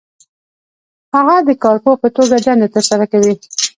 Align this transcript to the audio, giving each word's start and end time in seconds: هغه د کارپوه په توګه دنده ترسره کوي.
هغه 1.15 1.35
د 1.47 1.49
کارپوه 1.63 1.95
په 2.01 2.07
توګه 2.17 2.35
دنده 2.45 2.67
ترسره 2.75 3.05
کوي. 3.11 3.33